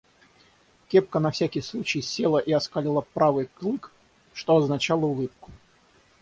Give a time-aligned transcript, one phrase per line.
[0.89, 3.91] Кепка на всякий случай села и оскалила правый клык,
[4.33, 5.51] что означало улыбку.